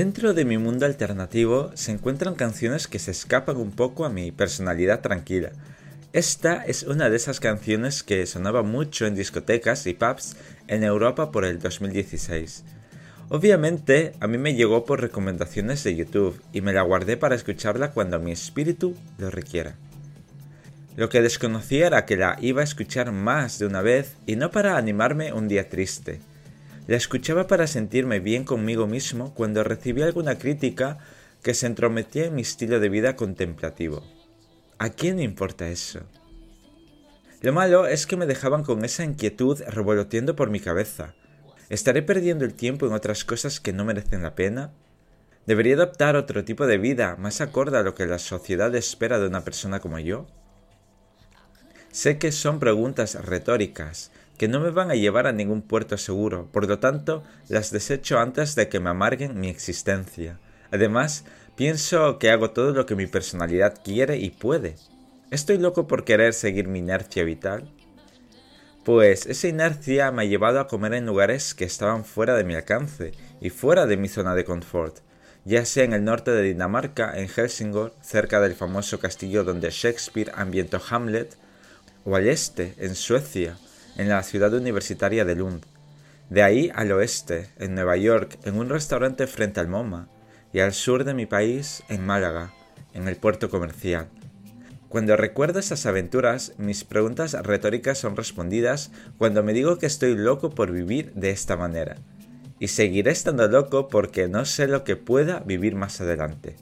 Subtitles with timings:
[0.00, 4.32] Dentro de mi mundo alternativo se encuentran canciones que se escapan un poco a mi
[4.32, 5.50] personalidad tranquila.
[6.14, 10.38] Esta es una de esas canciones que sonaba mucho en discotecas y pubs
[10.68, 12.64] en Europa por el 2016.
[13.28, 17.90] Obviamente a mí me llegó por recomendaciones de YouTube y me la guardé para escucharla
[17.90, 19.76] cuando mi espíritu lo requiera.
[20.96, 24.50] Lo que desconocía era que la iba a escuchar más de una vez y no
[24.50, 26.22] para animarme un día triste.
[26.90, 30.98] La escuchaba para sentirme bien conmigo mismo cuando recibía alguna crítica
[31.40, 34.02] que se entrometía en mi estilo de vida contemplativo.
[34.76, 36.00] ¿A quién importa eso?
[37.42, 41.14] Lo malo es que me dejaban con esa inquietud revoloteando por mi cabeza.
[41.68, 44.72] ¿Estaré perdiendo el tiempo en otras cosas que no merecen la pena?
[45.46, 49.28] ¿Debería adoptar otro tipo de vida más acorde a lo que la sociedad espera de
[49.28, 50.26] una persona como yo?
[51.92, 54.10] Sé que son preguntas retóricas,
[54.40, 58.18] que no me van a llevar a ningún puerto seguro, por lo tanto las desecho
[58.18, 60.38] antes de que me amarguen mi existencia.
[60.70, 64.76] Además, pienso que hago todo lo que mi personalidad quiere y puede.
[65.30, 67.70] ¿Estoy loco por querer seguir mi inercia vital?
[68.82, 72.54] Pues esa inercia me ha llevado a comer en lugares que estaban fuera de mi
[72.54, 75.00] alcance y fuera de mi zona de confort,
[75.44, 80.32] ya sea en el norte de Dinamarca, en Helsingor, cerca del famoso castillo donde Shakespeare
[80.34, 81.36] ambientó Hamlet,
[82.06, 83.58] o al este, en Suecia,
[84.00, 85.62] en la ciudad universitaria de Lund.
[86.30, 90.08] De ahí al oeste, en Nueva York, en un restaurante frente al MoMA,
[90.54, 92.50] y al sur de mi país, en Málaga,
[92.94, 94.08] en el puerto comercial.
[94.88, 100.48] Cuando recuerdo esas aventuras, mis preguntas retóricas son respondidas cuando me digo que estoy loco
[100.48, 101.96] por vivir de esta manera.
[102.58, 106.56] Y seguiré estando loco porque no sé lo que pueda vivir más adelante.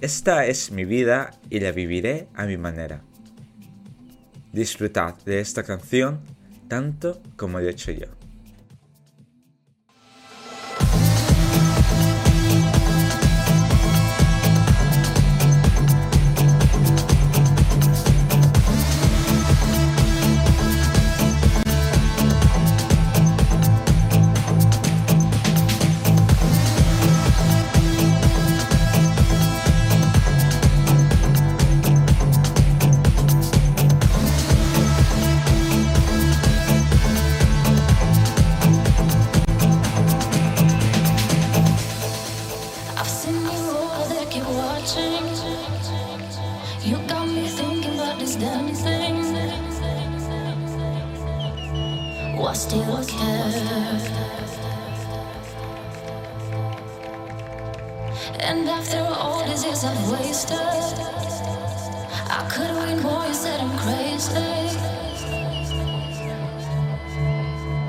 [0.00, 3.02] Esta es mi vida y la viviré a mi manera.
[4.52, 6.20] Disfrutad de esta canción
[6.70, 8.06] tanto como he hecho yo.
[52.50, 53.44] I still care.
[58.40, 60.58] And after all these years I've wasted,
[62.28, 63.24] I could win more.
[63.24, 64.34] You said I'm crazy.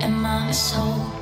[0.00, 1.21] Am I so?